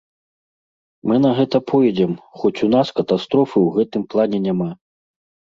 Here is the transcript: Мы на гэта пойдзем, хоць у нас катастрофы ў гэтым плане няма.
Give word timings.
Мы 1.11 1.15
на 1.25 1.31
гэта 1.39 1.57
пойдзем, 1.71 2.15
хоць 2.41 2.63
у 2.69 2.71
нас 2.77 2.87
катастрофы 3.01 3.53
ў 3.67 3.83
гэтым 3.83 4.09
плане 4.17 4.37
няма. 4.49 4.69